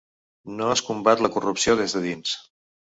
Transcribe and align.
No 0.61 0.69
es 0.77 0.81
combat 0.87 1.23
la 1.27 1.31
corrupció 1.39 1.79
des 1.85 1.99
de 1.99 2.05
dins. 2.09 2.39